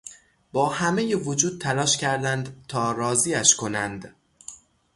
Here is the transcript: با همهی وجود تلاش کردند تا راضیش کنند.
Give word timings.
با 0.51 0.69
همهی 0.69 1.15
وجود 1.15 1.61
تلاش 1.61 1.97
کردند 1.97 2.65
تا 2.67 2.91
راضیش 2.91 3.55
کنند. 3.55 4.15